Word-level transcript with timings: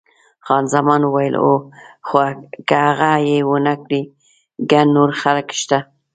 خان 0.45 0.63
زمان 0.73 1.01
وویل، 1.03 1.33
هو، 1.43 1.53
خو 2.07 2.17
که 2.67 2.75
هغه 2.87 3.11
یې 3.29 3.37
ونه 3.49 3.73
کړي 3.83 4.01
ګڼ 4.71 4.85
نور 4.95 5.09
خلک 5.21 5.47
شته. 5.61 5.79